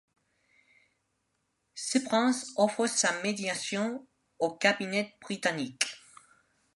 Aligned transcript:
Ce 1.75 1.99
prince 1.99 2.53
offre 2.57 2.87
sa 2.87 3.21
médiation 3.21 4.07
au 4.39 4.49
cabinet 4.49 5.15
britannique. 5.21 5.83